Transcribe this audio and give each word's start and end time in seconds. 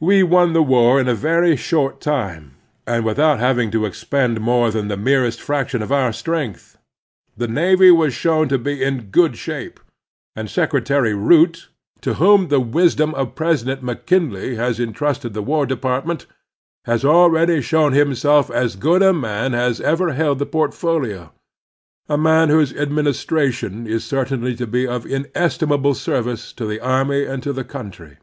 We 0.00 0.22
won 0.22 0.54
the 0.54 0.62
war 0.62 0.98
in 0.98 1.06
a 1.06 1.14
very 1.14 1.54
short 1.54 2.00
time, 2.00 2.54
and 2.86 3.04
with 3.04 3.18
out 3.18 3.40
having 3.40 3.70
to 3.72 3.84
expend 3.84 4.40
more 4.40 4.70
than 4.70 4.88
the 4.88 4.96
merest 4.96 5.38
frac 5.38 5.68
tion 5.68 5.82
of 5.82 5.92
our 5.92 6.14
strength. 6.14 6.78
The 7.36 7.46
navy 7.46 7.90
was 7.90 8.14
shown 8.14 8.48
to 8.48 8.56
be 8.56 8.82
in 8.82 9.10
good 9.10 9.36
shape; 9.36 9.78
and 10.34 10.48
Secretary 10.48 11.12
Root, 11.12 11.68
to 12.00 12.14
whom 12.14 12.48
the 12.48 12.58
wisdom 12.58 13.14
of 13.14 13.34
President 13.34 13.82
McKinley 13.82 14.54
has 14.56 14.80
intrusted 14.80 15.34
the 15.34 15.42
War 15.42 15.66
Department, 15.66 16.24
has 16.86 17.04
already 17.04 17.60
shown 17.60 17.92
himself 17.92 18.50
as 18.50 18.76
good 18.76 19.02
a 19.02 19.12
man 19.12 19.54
as 19.54 19.78
ever 19.82 20.14
held 20.14 20.38
the 20.38 20.46
portfolio— 20.46 21.32
a 22.08 22.16
man 22.16 22.48
whose 22.48 22.72
administration 22.72 23.86
is 23.86 24.04
certainly 24.04 24.56
to 24.56 24.66
be 24.66 24.86
of 24.88 25.04
inesti 25.04 25.68
mable 25.68 25.92
service 25.94 26.54
to 26.54 26.64
the 26.64 26.80
army 26.80 27.26
and 27.26 27.42
to 27.42 27.52
the 27.52 27.62
country. 27.62 28.16